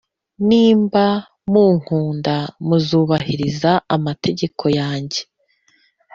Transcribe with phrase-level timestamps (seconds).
[0.49, 1.05] Niba
[1.51, 2.35] munkunda
[2.67, 5.21] muzubahiriza amategeko yanjye